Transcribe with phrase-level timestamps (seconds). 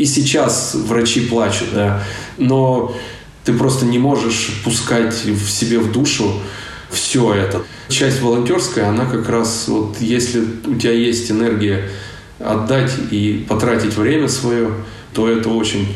[0.00, 2.02] И сейчас врачи плачут, да.
[2.38, 2.96] Но
[3.44, 6.40] ты просто не можешь пускать в себе в душу
[6.88, 7.60] все это.
[7.90, 11.90] Часть волонтерская, она как раз, вот если у тебя есть энергия
[12.38, 14.70] отдать и потратить время свое,
[15.12, 15.94] то это очень,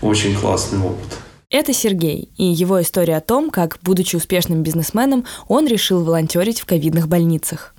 [0.00, 1.18] очень классный опыт.
[1.50, 6.64] Это Сергей и его история о том, как, будучи успешным бизнесменом, он решил волонтерить в
[6.64, 7.71] ковидных больницах.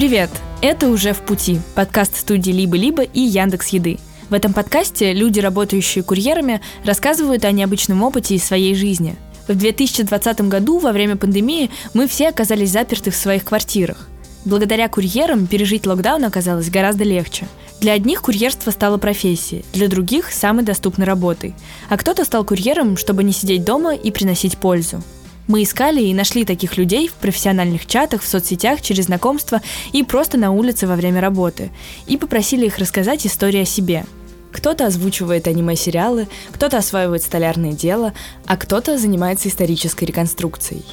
[0.00, 0.30] Привет!
[0.62, 3.98] Это «Уже в пути»– подкаст студии «Либо-либо» и Яндекс Еды.
[4.30, 9.16] В этом подкасте люди, работающие курьерами, рассказывают о необычном опыте из своей жизни.
[9.46, 14.08] В 2020 году, во время пандемии, мы все оказались заперты в своих квартирах.
[14.46, 17.46] Благодаря курьерам пережить локдаун оказалось гораздо легче.
[17.82, 21.54] Для одних курьерство стало профессией, для других– самой доступной работой.
[21.90, 25.02] А кто-то стал курьером, чтобы не сидеть дома и приносить пользу.
[25.50, 30.38] Мы искали и нашли таких людей в профессиональных чатах, в соцсетях, через знакомства и просто
[30.38, 31.72] на улице во время работы.
[32.06, 34.04] И попросили их рассказать истории о себе.
[34.52, 38.14] Кто-то озвучивает аниме-сериалы, кто-то осваивает столярное дело,
[38.46, 40.84] а кто-то занимается исторической реконструкцией.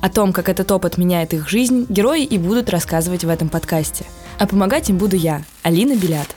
[0.00, 4.06] О том, как этот опыт меняет их жизнь, герои и будут рассказывать в этом подкасте.
[4.38, 6.34] А помогать им буду я, Алина Белят.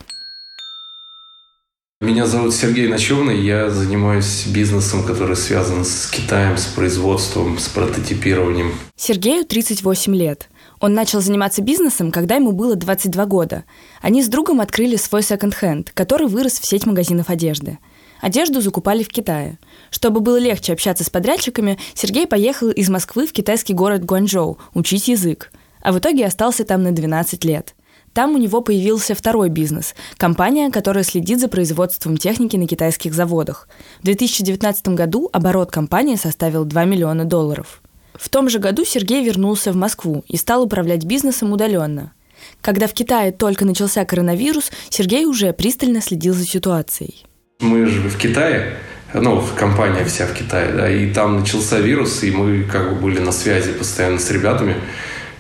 [2.03, 8.73] Меня зовут Сергей Ночевный, я занимаюсь бизнесом, который связан с Китаем, с производством, с прототипированием.
[8.97, 10.49] Сергею 38 лет.
[10.81, 13.63] Он начал заниматься бизнесом, когда ему было 22 года.
[14.01, 17.79] Они с другом открыли свой секонд-хенд, который вырос в сеть магазинов одежды.
[18.19, 19.57] Одежду закупали в Китае.
[19.89, 25.07] Чтобы было легче общаться с подрядчиками, Сергей поехал из Москвы в китайский город Гуанчжоу учить
[25.07, 25.53] язык.
[25.81, 27.75] А в итоге остался там на 12 лет–
[28.13, 33.67] там у него появился второй бизнес– компания, которая следит за производством техники на китайских заводах.
[34.01, 37.81] В 2019 году оборот компании составил 2 миллиона долларов.
[38.13, 42.13] В том же году Сергей вернулся в Москву и стал управлять бизнесом удаленно.
[42.61, 47.25] Когда в Китае только начался коронавирус, Сергей уже пристально следил за ситуацией.
[47.61, 48.75] Мы же в Китае,
[49.13, 53.19] ну, компания вся в Китае, да, и там начался вирус, и мы как бы были
[53.19, 54.75] на связи постоянно с ребятами–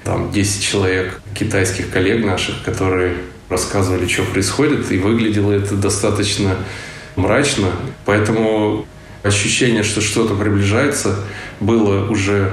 [0.03, 3.15] там 10 человек китайских коллег наших, которые
[3.49, 6.57] рассказывали, что происходит, и выглядело это достаточно
[7.15, 7.67] мрачно.
[8.05, 8.85] Поэтому
[9.21, 11.15] ощущение, что что-то приближается,
[11.59, 12.51] было уже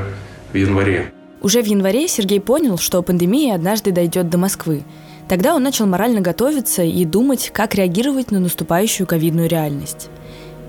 [0.53, 1.13] в январе.
[1.43, 4.83] Уже в январе Сергей понял, что пандемия однажды дойдет до Москвы.
[5.29, 10.11] Тогда он начал морально готовиться и думать, как реагировать на наступающую ковидную реальность.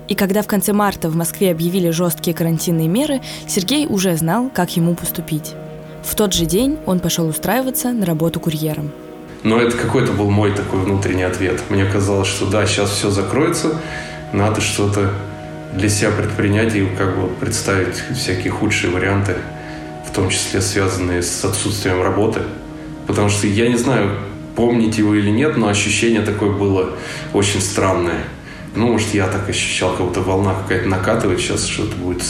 [0.08, 4.76] И когда в конце марта в Москве объявили жесткие карантинные меры, Сергей уже знал, как
[4.76, 5.54] ему поступить.
[6.04, 8.90] В тот же день он пошел устраиваться на работу курьером.
[9.44, 11.62] Но это какой-то был мой такой внутренний ответ.
[11.68, 13.80] Мне казалось, что да, сейчас все закроется,
[14.32, 15.10] надо что-то
[15.74, 19.36] для себя предпринять и как бы представить всякие худшие варианты,
[20.06, 22.42] в том числе связанные с отсутствием работы.
[23.06, 24.16] Потому что я не знаю,
[24.54, 26.90] помните вы или нет, но ощущение такое было
[27.32, 28.24] очень странное.
[28.74, 32.22] Ну, может, я так ощущал, как будто волна какая-то накатывает сейчас, что-то будет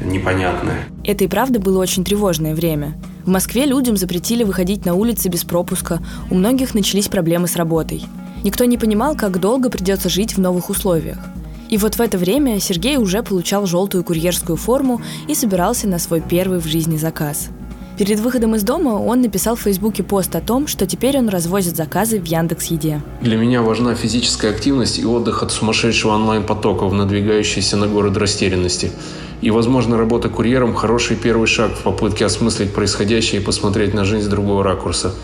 [0.00, 0.86] непонятное.
[1.08, 2.94] Это и правда было очень тревожное время.
[3.24, 8.04] В Москве людям запретили выходить на улицы без пропуска, у многих начались проблемы с работой.
[8.44, 11.16] Никто не понимал, как долго придется жить в новых условиях.
[11.70, 16.20] И вот в это время Сергей уже получал желтую курьерскую форму и собирался на свой
[16.20, 17.48] первый в жизни заказ.
[17.96, 21.74] Перед выходом из дома он написал в Фейсбуке пост о том, что теперь он развозит
[21.74, 23.00] заказы в Яндекс Еде.
[23.22, 28.92] Для меня важна физическая активность и отдых от сумасшедшего онлайн-потока в надвигающейся на город растерянности.
[29.40, 34.26] И, возможно, работа курьером– хороший первый шаг в попытке осмыслить происходящее и посмотреть на жизнь
[34.26, 35.14] с другого ракурса.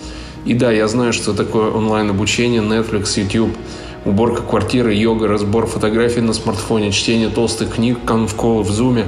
[0.45, 3.57] И да, я знаю, что такое онлайн-обучение, Netflix, YouTube,
[4.05, 9.07] уборка квартиры, йога, разбор фотографий на смартфоне, чтение толстых книг, конфколы в зуме.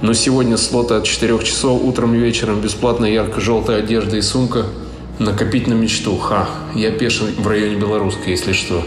[0.00, 4.66] Но сегодня слоты от 4 часов утром и вечером, бесплатная ярко-желтая одежда и сумка.
[5.18, 6.16] Накопить на мечту.
[6.18, 8.82] Ха, я пешен в районе Белорусской, если что.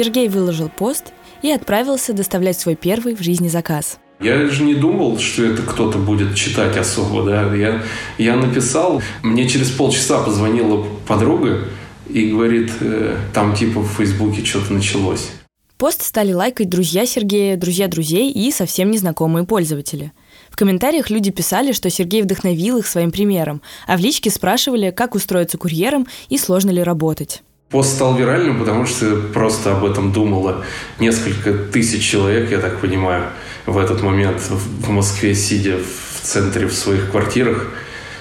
[0.00, 1.12] Сергей выложил пост
[1.42, 3.98] и отправился доставлять свой первый в жизни заказ.
[4.18, 7.54] Я же не думал, что это кто-то будет читать особо, да.
[7.54, 7.82] Я,
[8.16, 11.66] я написал, мне через полчаса позвонила подруга
[12.08, 15.28] и говорит, э, там типа в Фейсбуке что-то началось.
[15.76, 20.12] Пост стали лайкать друзья Сергея, друзья друзей и совсем незнакомые пользователи.
[20.48, 25.14] В комментариях люди писали, что Сергей вдохновил их своим примером, а в личке спрашивали, как
[25.14, 27.42] устроиться курьером и сложно ли работать.
[27.70, 30.64] Пост стал виральным, потому что просто об этом думало
[30.98, 33.30] несколько тысяч человек, я так понимаю,
[33.64, 37.72] в этот момент в Москве, сидя в центре в своих квартирах.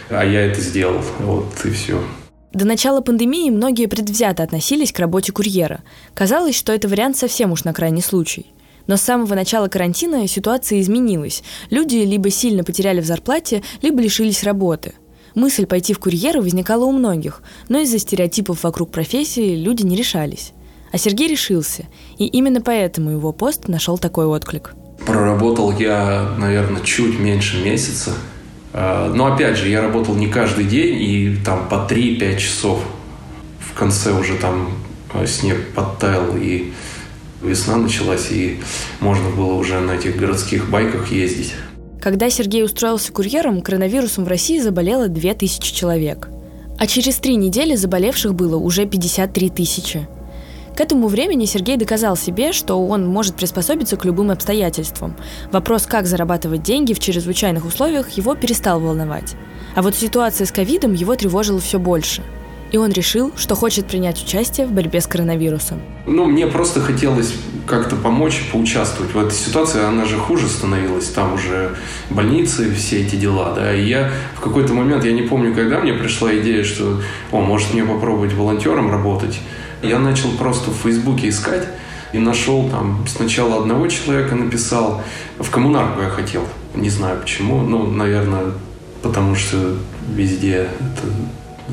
[0.10, 1.02] А я это сделал.
[1.20, 2.00] Вот и все.
[2.54, 5.82] До начала пандемии многие предвзято относились к работе курьера.
[6.14, 8.46] Казалось, что это вариант совсем уж на крайний случай.
[8.86, 11.44] Но с самого начала карантина ситуация изменилась.
[11.72, 14.94] Люди либо сильно потеряли в зарплате, либо лишились работы.
[15.40, 20.52] Мысль пойти в курьеры возникала у многих, но из-за стереотипов вокруг профессии люди не решались.
[20.92, 21.86] А Сергей решился,
[22.18, 24.76] и именно поэтому его пост нашел такой отклик.
[25.06, 28.12] Проработал я, наверное, чуть меньше месяца.
[28.74, 32.84] А, но опять же, я работал не каждый день и там по 3-5 часов.
[33.62, 34.72] В конце уже там
[35.14, 36.74] а, снег подтаял и
[37.42, 38.60] весна началась, и
[39.00, 41.54] можно было уже на этих городских байках ездить.
[42.02, 46.30] Когда Сергей устроился курьером, коронавирусом в России заболело 2000 человек.
[46.78, 50.08] А через три недели заболевших было уже 53 тысячи.
[50.78, 55.18] К этому времени Сергей доказал себе, что он может приспособиться к любым обстоятельствам.
[55.52, 59.36] Вопрос, как зарабатывать деньги в чрезвычайных условиях, его перестал волновать.
[59.76, 62.24] А вот ситуация с ковидом его тревожила все больше–
[62.72, 65.82] и он решил, что хочет принять участие в борьбе с коронавирусом.
[66.06, 67.34] Ну, мне просто хотелось
[67.66, 69.84] как-то помочь, поучаствовать в этой ситуации.
[69.84, 71.08] Она же хуже становилась.
[71.08, 71.76] Там уже
[72.10, 73.74] больницы, все эти дела, да.
[73.74, 77.02] И я в какой-то момент, я не помню, когда мне пришла идея, что,
[77.32, 79.40] о, может мне попробовать волонтером работать.
[79.82, 81.68] Я начал просто в Фейсбуке искать
[82.12, 85.02] и нашел там сначала одного человека написал.
[85.38, 86.44] В коммунарку я хотел.
[86.76, 87.62] Не знаю почему.
[87.62, 88.54] Ну, наверное,
[89.02, 89.76] потому что
[90.14, 91.08] везде это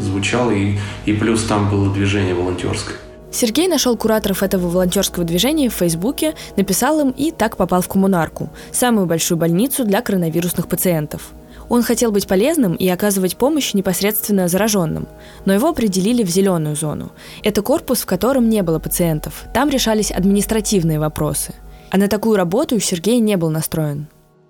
[0.00, 2.96] звучало, и, и плюс там было движение волонтерское.
[3.30, 8.48] Сергей нашел кураторов этого волонтерского движения в Фейсбуке, написал им и так попал в коммунарку,
[8.72, 11.32] самую большую больницу для коронавирусных пациентов.
[11.68, 15.08] Он хотел быть полезным и оказывать помощь непосредственно зараженным,
[15.44, 17.10] но его определили в зеленую зону.
[17.42, 19.44] Это корпус, в котором не было пациентов.
[19.52, 21.54] Там решались административные вопросы.
[21.90, 24.06] А на такую работу Сергей не был настроен.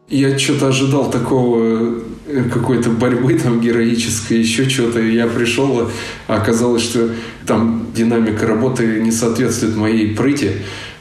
[0.09, 5.01] Я что-то ожидал такого, э, какой-то борьбы там героической, еще что-то.
[5.01, 5.91] Я пришел,
[6.29, 7.11] а оказалось, что
[7.45, 10.53] там динамика работы не соответствует моей прыти.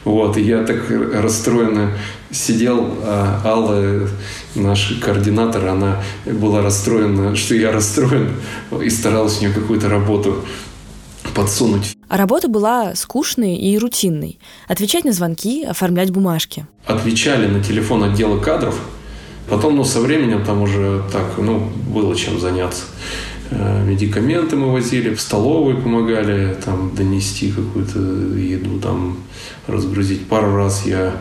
[0.04, 1.92] Вот, и я так расстроенно
[2.32, 4.08] сидел, а Алла,
[4.56, 8.30] наш координатор, она была расстроена, что я расстроен,
[8.82, 10.44] и старалась мне какую-то работу
[11.34, 11.96] подсунуть.
[12.08, 14.38] А работа была скучной и рутинной.
[14.68, 16.66] Отвечать на звонки, оформлять бумажки.
[16.86, 18.76] Отвечали на телефон отдела кадров–
[19.48, 22.84] Потом, ну, со временем там уже так, ну, было чем заняться.
[23.50, 27.98] Э, медикаменты мы возили, в столовую помогали там донести какую-то
[28.36, 29.18] еду, там
[29.66, 30.26] разгрузить.
[30.26, 31.20] Пару раз я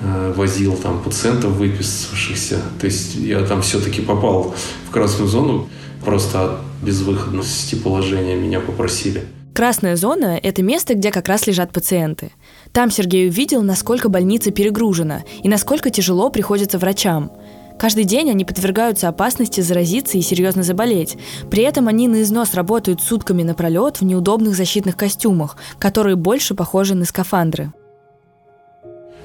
[0.00, 2.60] э, возил там пациентов выписавшихся.
[2.80, 4.54] То есть я там все-таки попал
[4.88, 5.68] в красную зону,
[6.04, 9.24] просто от безвыходности положения меня попросили.
[9.54, 12.32] Красная зона– это место, где как раз лежат пациенты.
[12.72, 17.30] Там Сергей увидел, насколько больница перегружена и насколько тяжело приходится врачам.
[17.78, 21.18] Каждый день они подвергаются опасности заразиться и серьезно заболеть.
[21.50, 26.94] При этом они на износ работают сутками напролет в неудобных защитных костюмах, которые больше похожи
[26.94, 27.72] на скафандры.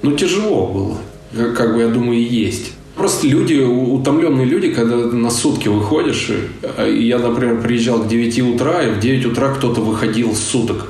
[0.02, 1.54] Ну, тяжело было.
[1.54, 2.74] Как бы, я думаю, и есть.
[2.98, 6.32] Просто люди, утомленные люди, когда на сутки выходишь,
[6.64, 10.88] а, я, например, приезжал к 9 утра, и в 9 утра кто-то выходил с суток.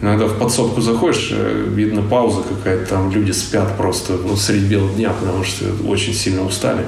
[0.00, 4.90] Иногда в подсобку заходишь, э, видно пауза какая-то, там люди спят просто ну, средь белого
[4.94, 6.86] дня, потому что очень сильно устали.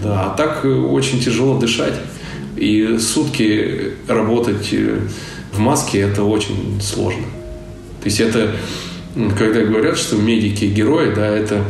[0.00, 1.94] Да, а так э, очень тяжело дышать.
[2.56, 4.98] И сутки работать э,
[5.52, 7.26] в маске это очень сложно.
[8.02, 8.56] То есть это,
[9.38, 11.62] когда говорят, что медики герои, да, это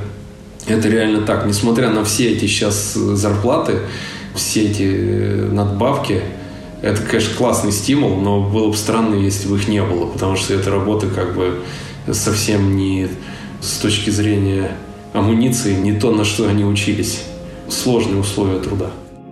[0.72, 1.46] это реально так.
[1.46, 3.80] Несмотря на все эти сейчас зарплаты,
[4.34, 6.22] все эти э, надбавки,
[6.82, 10.54] это, конечно, классный стимул, но было бы странно, если бы их не было, потому что
[10.54, 11.62] эта работа как бы
[12.10, 13.08] совсем не
[13.60, 14.72] с точки зрения
[15.12, 17.22] амуниции, не то, на что они учились.
[17.68, 18.90] Сложные условия труда.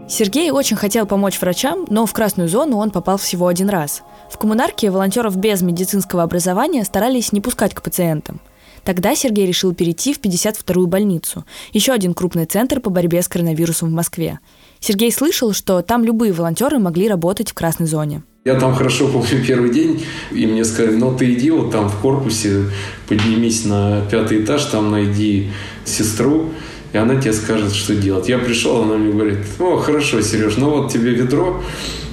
[0.09, 4.03] Сергей очень хотел помочь врачам, но в красную зону он попал всего один раз.
[4.31, 8.41] В коммунарке волонтеров без медицинского образования старались не пускать к пациентам.
[8.89, 13.91] Тогда Сергей решил перейти в 52-ю больницу, еще один крупный центр по борьбе с коронавирусом
[13.91, 14.39] в Москве.
[14.81, 18.23] Сергей слышал, что там любые волонтеры могли работать в красной зоне.
[18.47, 21.97] Я там хорошо помню первый день, и мне сказали, ну ты иди вот там в
[21.97, 22.65] корпусе,
[23.07, 25.51] поднимись на пятый этаж, там найди
[25.85, 26.49] сестру,
[26.95, 28.31] и она тебе скажет, что делать.
[28.31, 31.63] Я пришел, она мне говорит, о, хорошо, Сереж, ну вот тебе ведро,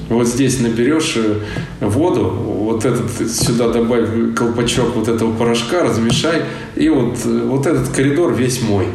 [0.10, 1.40] вот здесь наберешь э,
[1.82, 6.44] воду, вот этот сюда добавь колпачок вот этого порошка, размешай,
[6.76, 8.86] и вот, э, вот этот коридор весь мой.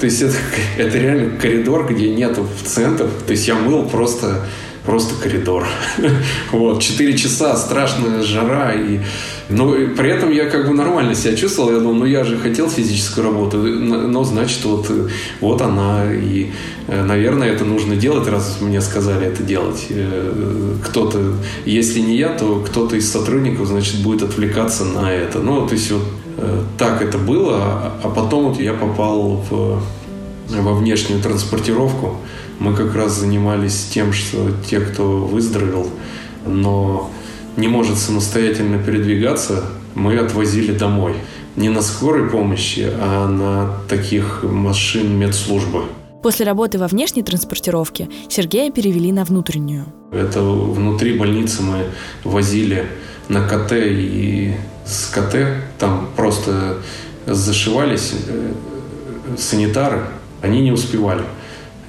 [0.00, 0.34] То есть это,
[0.78, 3.06] это реально коридор, где нету центр.
[3.26, 4.46] То есть я мыл просто,
[4.90, 5.64] просто коридор.
[6.52, 8.74] вот, 4 часа, страшная жара.
[8.74, 8.98] И...
[9.48, 11.70] Но при этом я как бы нормально себя чувствовал.
[11.70, 14.90] Я думал, ну я же хотел физическую работу, но значит вот,
[15.40, 16.12] вот она.
[16.12, 16.50] И,
[16.88, 19.86] э, наверное, это нужно делать, раз мне сказали это делать.
[19.90, 25.38] Э, кто-то, если не я, то кто-то из сотрудников, значит, будет отвлекаться на это.
[25.38, 26.02] Ну, то есть вот
[26.36, 27.92] э, так это было.
[28.02, 29.80] А потом вот я попал в,
[30.50, 32.16] во внешнюю транспортировку
[32.58, 35.88] мы как раз занимались тем, что те, кто выздоровел,
[36.46, 37.10] но
[37.56, 39.64] не может самостоятельно передвигаться,
[39.94, 41.14] мы отвозили домой.
[41.56, 45.84] Не на скорой помощи, а на таких машин медслужбы.
[46.22, 49.86] После работы во внешней транспортировке Сергея перевели на внутреннюю.
[50.12, 51.86] Это внутри больницы мы
[52.24, 52.86] возили
[53.28, 54.54] на КТ и
[54.84, 55.36] с КТ.
[55.78, 56.78] Там просто
[57.26, 58.52] зашивались э,
[59.38, 60.02] санитары,
[60.42, 61.22] они не успевали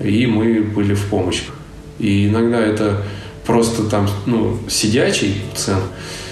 [0.03, 1.43] и мы были в помощь.
[1.99, 3.03] И иногда это
[3.45, 5.83] просто там, ну, сидячий пациент,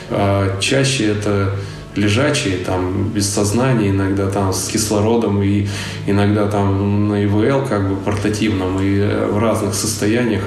[0.10, 1.56] а чаще это
[1.96, 5.68] лежачие, там, без сознания, иногда там с кислородом, и
[6.08, 9.00] иногда там на ИВЛ, как бы портативном, и
[9.32, 10.44] в разных состояниях.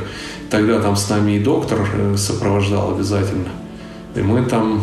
[0.51, 3.49] Тогда там с нами и доктор э, сопровождал обязательно.
[4.15, 4.83] И мы там,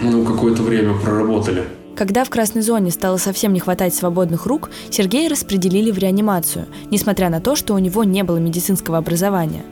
[0.00, 1.64] ну, какое-то время проработали.
[1.96, 7.30] Когда в красной зоне стало совсем не хватать свободных рук, Сергея распределили в реанимацию, несмотря
[7.30, 9.64] на то, что у него не было медицинского образования.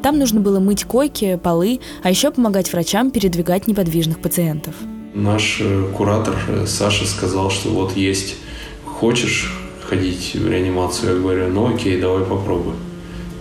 [0.00, 4.74] Там нужно было мыть койки, полы, а еще помогать врачам передвигать неподвижных пациентов.
[5.12, 8.36] Наш э, куратор э, Саша сказал, что вот есть,
[8.84, 11.16] хочешь ходить в реанимацию?
[11.16, 12.74] Я говорю, ну окей, давай попробуй.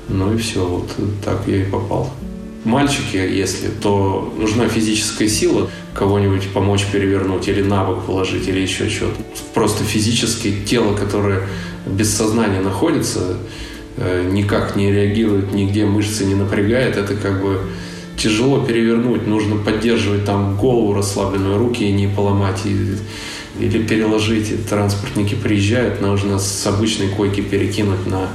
[0.10, 0.90] Ну и все, вот
[1.24, 2.10] так я и попал
[2.64, 8.90] мальчики, если, то нужна физическая сила, кого-нибудь помочь перевернуть или на бок положить, или еще
[8.90, 9.22] что-то.
[9.54, 11.42] Просто физически тело, которое
[11.86, 13.38] без сознания находится,
[13.98, 17.62] э, никак не реагирует, нигде мышцы не напрягает, это как бы
[18.18, 22.96] тяжело перевернуть, нужно поддерживать там голову расслабленную, руки не поломать и,
[23.60, 24.68] или переложить.
[24.68, 28.30] Транспортники приезжают, нужно с обычной койки перекинуть на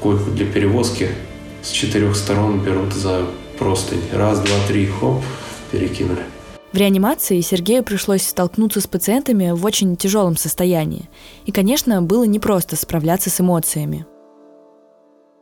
[0.00, 1.08] койку для перевозки.
[1.66, 3.26] С четырех сторон берут за
[3.58, 4.00] простынь.
[4.12, 5.20] Раз, два, три, хоп,
[5.72, 6.20] перекинули.
[6.72, 11.08] В реанимации Сергею пришлось столкнуться с пациентами в очень тяжелом состоянии.
[11.44, 14.06] И, конечно, было непросто справляться с эмоциями.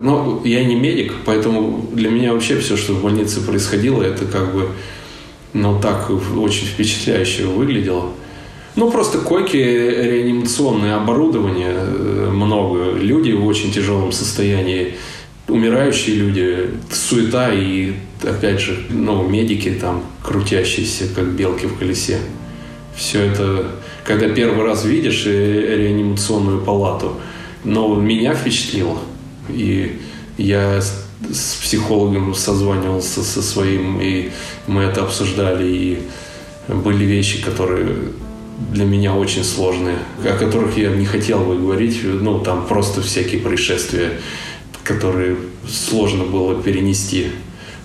[0.00, 4.54] Но я не медик, поэтому для меня вообще все, что в больнице происходило, это как
[4.54, 4.70] бы,
[5.52, 8.12] ну, так очень впечатляюще выглядело.
[8.76, 14.94] Ну, просто койки, реанимационное оборудование э, много, люди в очень тяжелом состоянии
[15.48, 22.18] умирающие люди, суета и, опять же, ну, медики там, крутящиеся, как белки в колесе.
[22.96, 23.66] Все это,
[24.04, 27.16] когда первый раз видишь реанимационную палату,
[27.64, 28.98] но меня впечатлило.
[29.48, 30.00] И
[30.38, 34.30] я с психологом созванивался со своим, и
[34.66, 35.98] мы это обсуждали, и
[36.68, 37.88] были вещи, которые
[38.72, 43.40] для меня очень сложные, о которых я не хотел бы говорить, ну, там просто всякие
[43.40, 44.12] происшествия
[44.84, 45.36] которые
[45.66, 47.32] сложно было перенести.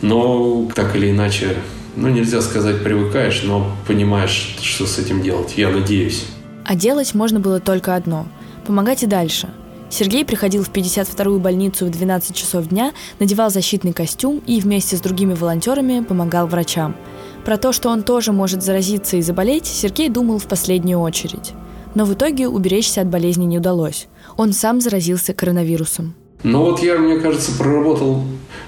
[0.02, 1.58] Но так или иначе,
[1.96, 5.54] ну нельзя сказать привыкаешь, но понимаешь, что с этим делать.
[5.58, 6.26] Я надеюсь.
[6.66, 8.28] А делать можно было только одно–
[8.66, 9.50] помогать и дальше.
[9.90, 15.02] Сергей приходил в 52-ю больницу в 12 часов дня, надевал защитный костюм и вместе с
[15.02, 16.96] другими волонтерами помогал врачам.
[17.44, 21.54] Про то, что он тоже может заразиться и заболеть, Сергей думал в последнюю очередь.
[21.96, 24.08] Но в итоге уберечься от болезни не удалось.
[24.38, 26.14] Он сам заразился коронавирусом.
[26.44, 28.24] Но вот я, мне кажется, проработал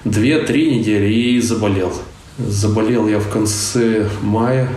[0.06, 1.94] 2-3 недели и заболел.
[2.38, 4.70] Заболел я в конце мая.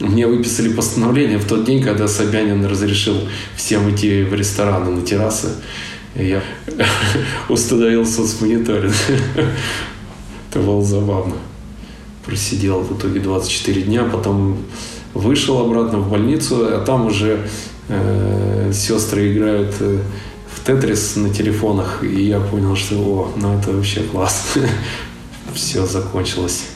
[0.00, 3.16] Мне выписали постановление в тот день, когда Собянин разрешил
[3.56, 5.50] всем идти в рестораны, на террасы.
[6.16, 6.42] Я
[7.48, 8.94] установил соцмониторинг.
[10.50, 11.34] Это было забавно.
[12.24, 14.58] Просидел в итоге 24 дня, потом
[15.12, 17.46] вышел обратно в больницу, а там уже
[17.88, 19.98] э, сестры играют э,
[20.64, 24.54] Тетрис на телефонах, и я понял, что, о, ну это вообще класс.
[25.54, 26.66] Все закончилось.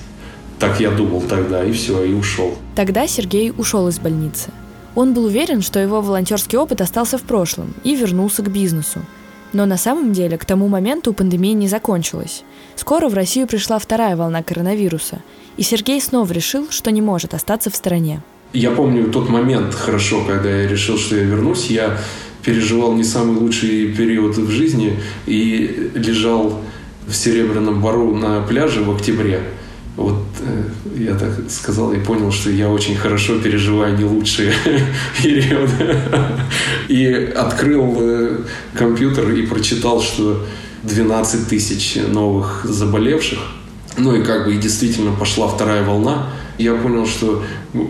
[0.58, 2.54] Так я думал тогда, и все, и ушел.
[2.74, 4.50] Тогда Сергей ушел из больницы.
[4.96, 9.00] Он был уверен, что его волонтерский опыт остался в прошлом и вернулся к бизнесу.
[9.52, 12.42] Но на самом деле к тому моменту пандемия не закончилась.
[12.74, 15.20] Скоро в Россию пришла вторая волна коронавируса,
[15.56, 18.22] и Сергей снова решил, что не может остаться в стороне.
[18.52, 21.66] Я помню тот момент хорошо, когда я решил, что я вернусь.
[21.70, 21.98] Я
[22.48, 26.62] переживал не самый лучший период в жизни и лежал
[27.06, 29.42] в Серебряном Бару на пляже в октябре.
[29.96, 30.62] Вот э,
[30.96, 34.54] я так сказал и понял, что я очень хорошо переживаю не лучшие
[35.22, 36.00] периоды.
[36.88, 38.38] И открыл э,
[38.74, 40.46] компьютер и прочитал, что
[40.84, 43.40] 12 тысяч новых заболевших.
[43.98, 46.30] Ну и как бы и действительно пошла вторая волна.
[46.56, 47.42] Я понял, что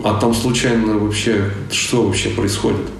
[0.03, 2.98] а там случайно вообще, что вообще происходит?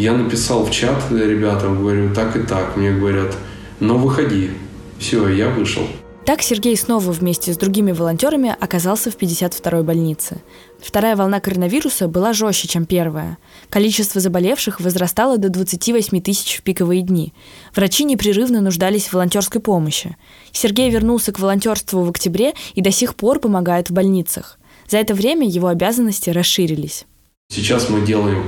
[0.00, 2.74] Я написал в чат ребятам, говорю, так и так.
[2.74, 3.36] Мне говорят,
[3.80, 4.50] ну выходи.
[4.98, 5.82] Все, я вышел.
[6.24, 10.40] Так Сергей снова вместе с другими волонтерами оказался в 52-й больнице.
[10.80, 13.36] Вторая волна коронавируса была жестче, чем первая.
[13.68, 17.34] Количество заболевших возрастало до 28 тысяч в пиковые дни.
[17.76, 20.16] Врачи непрерывно нуждались в волонтерской помощи.
[20.50, 24.58] Сергей вернулся к волонтерству в октябре и до сих пор помогает в больницах.
[24.88, 27.04] За это время его обязанности расширились.
[27.50, 28.44] Сейчас мы делаем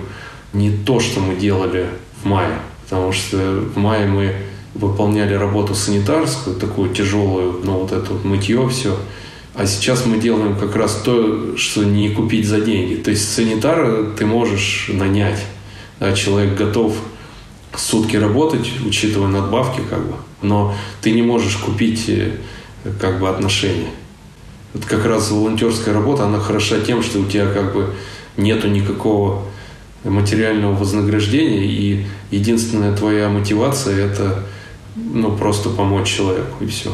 [0.53, 1.87] не то, что мы делали
[2.23, 4.35] в мае, потому что в мае мы
[4.75, 8.97] выполняли работу санитарскую, такую тяжелую, ну вот это вот мытье все.
[9.55, 12.95] А сейчас мы делаем как раз то, что не купить за деньги.
[12.95, 15.45] То есть санитара ты можешь нанять.
[16.01, 16.97] Да, человек готов
[17.77, 22.33] сутки работать, учитывая надбавки, как бы, но ты не можешь купить э,
[23.01, 23.91] как бы отношения.
[24.75, 27.95] Вот как раз волонтерская работа, она хороша тем, что у тебя как бы
[28.37, 29.43] нету никакого
[30.05, 34.43] материального вознаграждения, и единственная твоя мотивация– это
[34.97, 36.93] ну, просто помочь человеку, и все.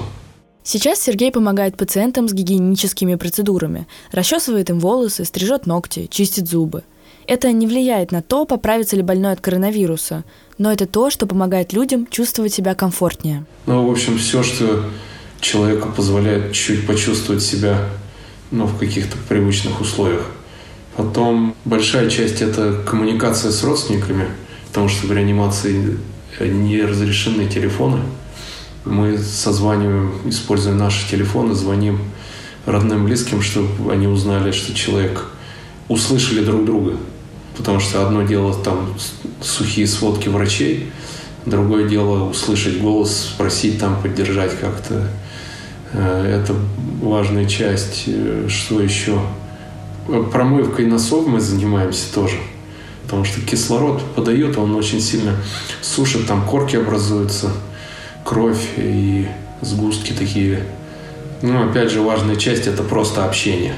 [0.63, 6.83] Сейчас Сергей помогает пациентам с гигиеническими процедурами, расчесывает им волосы, стрижет ногти, чистит зубы.
[7.27, 10.25] Это не влияет на то, поправится ли больной от коронавируса,
[10.59, 13.47] но это то, что помогает людям чувствовать себя комфортнее.
[13.67, 14.85] Ну, в общем, все, что
[15.41, 17.89] человеку позволяет чуть почувствовать себя
[18.51, 20.31] ну, в каких-то привычных условиях.
[20.99, 24.27] Потом большая часть– это коммуникация с родственниками,
[24.67, 25.97] потому что в реанимации
[26.41, 28.01] не разрешены телефоны.
[28.85, 32.01] Мы созваниваем, используя наши телефоны, звоним
[32.67, 35.27] родным, близким, чтобы они узнали, что человек
[35.87, 36.97] услышали друг друга.
[37.57, 38.97] Потому что одно дело там
[39.41, 40.91] сухие сводки врачей,
[41.47, 45.09] другое дело услышать голос, спросить там, поддержать как-то.
[45.93, 46.57] Э, это
[47.01, 48.03] важная часть.
[48.09, 49.21] Э, что еще?
[50.09, 52.39] Промывкой носов мы занимаемся тоже
[53.09, 55.35] потому что кислород подает, он очень сильно
[55.81, 57.51] сушит, там корки образуются,
[58.23, 59.27] кровь и
[59.63, 60.65] сгустки такие.
[61.41, 63.73] Ну, опять же, важная часть– это просто общение.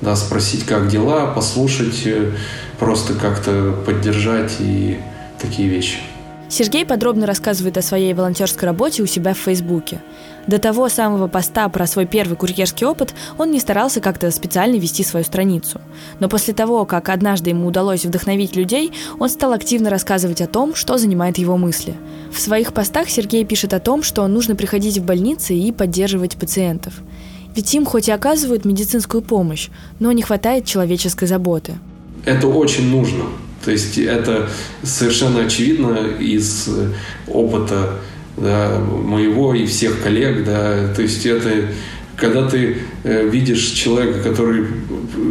[0.00, 2.32] Да, спросить, как дела, послушать, э,
[2.80, 4.98] просто как-то поддержать и
[5.40, 5.98] такие вещи.
[6.52, 10.02] Сергей подробно рассказывает о своей волонтерской работе у себя в Фейсбуке.
[10.46, 15.02] До того самого поста про свой первый курьерский опыт он не старался как-то специально вести
[15.02, 15.80] свою страницу.
[16.20, 20.74] Но после того, как однажды ему удалось вдохновить людей, он стал активно рассказывать о том,
[20.74, 21.94] что занимает его мысли.
[22.30, 27.00] В своих постах Сергей пишет о том, что нужно приходить в больницы и поддерживать пациентов.
[27.56, 31.78] Ведь им хоть и оказывают медицинскую помощь, но не хватает человеческой заботы.
[32.26, 33.24] Это очень нужно.
[33.64, 34.48] То есть это
[34.82, 36.68] совершенно очевидно из
[37.28, 37.98] опыта
[38.36, 40.44] да, моего и всех коллег.
[40.44, 41.68] Да, то есть это
[42.16, 44.66] когда ты э, видишь человека, который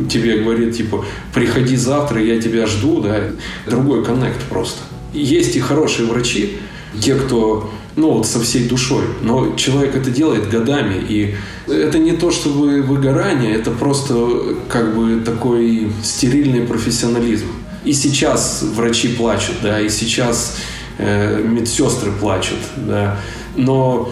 [0.09, 3.21] тебе говорит, типа, приходи завтра, я тебя жду, да,
[3.65, 4.79] другой коннект просто.
[5.13, 6.57] Есть и хорошие врачи,
[6.99, 11.35] те, кто, ну, вот со всей душой, но человек это делает годами, и
[11.67, 17.47] это не то, чтобы выгорание, это просто как бы такой стерильный профессионализм.
[17.83, 20.57] И сейчас врачи плачут, да, и сейчас
[20.97, 23.19] э, медсестры плачут, да.
[23.55, 24.11] Но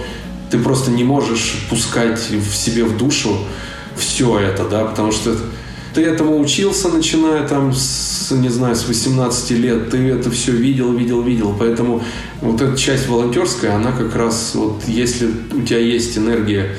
[0.50, 3.38] ты просто не можешь пускать в себе в душу
[3.96, 5.36] все это, да, потому что
[5.94, 10.94] ты этому учился, начиная там с, не знаю, с 18 лет, ты это все видел,
[10.94, 11.56] видел, видел.
[11.58, 12.04] Поэтому
[12.42, 16.76] вот эта часть волонтерская, она как раз, вот если у тебя есть энергия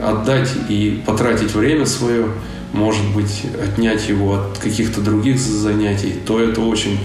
[0.00, 2.26] отдать и потратить время свое,
[2.72, 6.98] может быть, отнять его от каких-то других занятий, то это очень,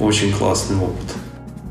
[0.00, 1.14] очень классный опыт.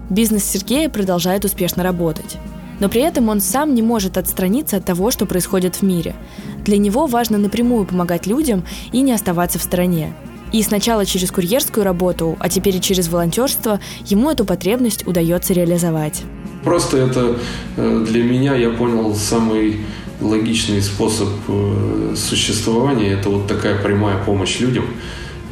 [0.09, 2.37] Бизнес Сергея продолжает успешно работать.
[2.79, 6.15] Но при этом он сам не может отстраниться от того, что происходит в мире.
[6.63, 10.13] Для него важно напрямую помогать людям и не оставаться в стороне.
[10.53, 16.23] И сначала через курьерскую работу, а теперь и через волонтерство ему эту потребность удается реализовать.
[16.63, 17.37] Просто это
[17.75, 19.81] э, для меня, я понял, самый
[20.21, 24.85] логичный способ э, существования– это вот такая прямая помощь людям,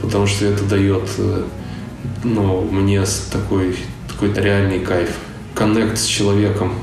[0.01, 1.43] потому что это дает э,
[2.23, 3.75] ну, мне такой,
[4.08, 5.10] такой реальный кайф,
[5.54, 6.73] коннект с человеком.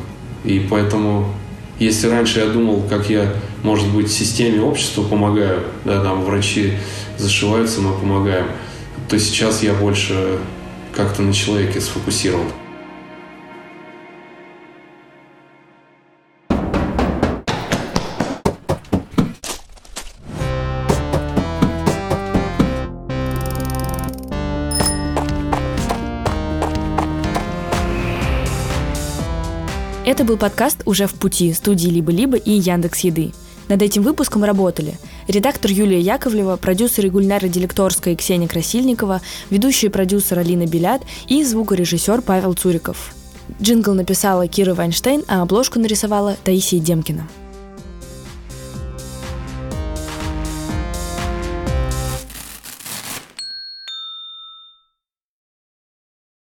[0.44, 1.34] И поэтому,
[1.78, 6.74] если раньше я думал, как я, может быть, системе общества помогаю, да, там врачи
[7.18, 8.46] зашиваются, мы помогаем,
[9.08, 10.38] то сейчас я больше
[10.94, 12.46] как-то на человеке сфокусирован.
[30.12, 33.32] Это был подкаст «Уже в пути» студии «Либо-либо» и Яндекс Еды.
[33.70, 40.38] Над этим выпуском работали редактор Юлия Яковлева, продюсеры Гульнара Делекторская и Ксения Красильникова, ведущий продюсер
[40.38, 43.14] Алина Белят и звукорежиссер Павел Цуриков.
[43.62, 47.26] Джингл написала Кира Вайнштейн, а обложку нарисовала Таисия Демкина.